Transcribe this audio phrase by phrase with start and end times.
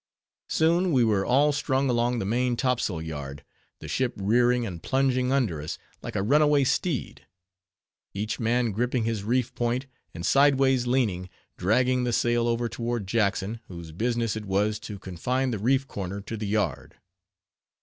[0.49, 3.45] Soon, we were all strung along the main topsail yard;
[3.81, 7.27] the ship rearing and plunging under us, like a runaway steed;
[8.11, 9.85] each man gripping his reef point,
[10.15, 15.51] and sideways leaning, dragging the sail over toward Jackson, whose business it was to confine
[15.51, 16.95] the reef corner to the yard.